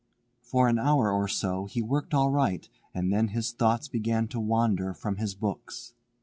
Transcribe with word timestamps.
For 0.41 0.67
an 0.67 0.79
hour 0.79 1.11
or 1.11 1.27
so 1.27 1.67
he 1.67 1.79
worked 1.83 2.11
all 2.15 2.31
right, 2.31 2.67
and 2.91 3.13
then 3.13 3.27
his 3.27 3.51
thoughts 3.51 3.87
began 3.87 4.27
to 4.29 4.39
wander 4.39 4.95
from 4.95 5.17
his 5.17 5.35
books. 5.35 5.93